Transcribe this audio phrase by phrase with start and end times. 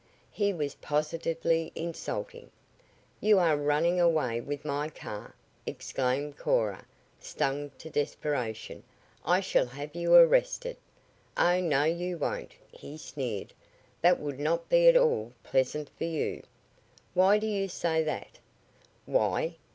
[0.31, 2.49] He was positively insulting.
[3.19, 5.35] "You are running away with my car!"
[5.67, 6.87] exclaimed Cora,
[7.19, 8.81] stung to desperation.
[9.23, 10.77] "I shall have you arrested!"
[11.37, 13.53] "Oh, no, you won't!" he sneered.
[14.01, 16.41] "That would not be at all pleasant for you!"
[17.13, 18.39] "Why do you say that?"
[19.05, 19.55] "Why?